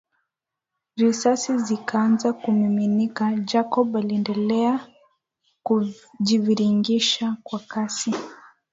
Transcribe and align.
Risasi 0.97 1.57
zikaanza 1.59 2.33
kumiminika 2.33 3.33
Jacob 3.35 3.97
aliendelea 3.97 4.87
kujiviringisha 5.63 7.37
kwa 7.43 7.59
kasi 7.59 8.15